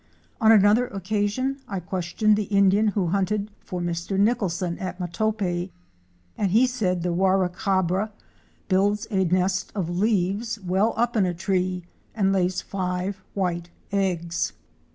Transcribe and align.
On 0.41 0.51
another 0.51 0.87
occasion 0.87 1.57
I 1.67 1.79
questioned 1.79 2.35
the 2.35 2.45
Indian 2.49 2.87
who 2.87 3.05
hunted 3.09 3.51
for 3.59 3.79
Mr. 3.81 4.17
Nicholson 4.19 4.79
at 4.79 4.97
Matope 4.99 5.69
and 6.35 6.49
he 6.49 6.65
said 6.65 7.03
the 7.03 7.13
Warracabra 7.13 8.11
builds 8.67 9.05
a 9.11 9.25
nest 9.25 9.71
of 9.75 9.95
leaves 9.95 10.59
well 10.59 10.95
up 10.97 11.15
in 11.15 11.27
a 11.27 11.35
tree 11.35 11.83
and 12.15 12.33
lays 12.33 12.63
five 12.63 13.21
white 13.35 13.69
eggs. 13.91 14.53